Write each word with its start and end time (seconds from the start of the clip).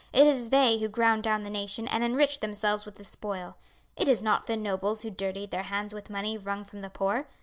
It 0.11 0.25
is 0.25 0.49
they 0.49 0.79
who 0.79 0.87
ground 0.87 1.21
down 1.21 1.43
the 1.43 1.51
nation 1.51 1.87
and 1.87 2.03
enriched 2.03 2.41
themselves 2.41 2.87
with 2.87 2.95
the 2.95 3.03
spoil. 3.03 3.55
It 3.95 4.07
is 4.07 4.23
not 4.23 4.47
the 4.47 4.57
nobles 4.57 5.03
who 5.03 5.11
dirtied 5.11 5.51
their 5.51 5.61
hands 5.61 5.93
with 5.93 6.09
money 6.09 6.39
wrung 6.39 6.63
from 6.63 6.79
the 6.79 6.89
poor. 6.89 7.27